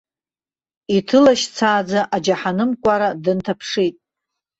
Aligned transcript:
Иҭылашьцааӡа 0.95 2.01
аџьаҳаным 2.15 2.71
кәара 2.83 3.07
дынҭаԥшит. 3.23 3.95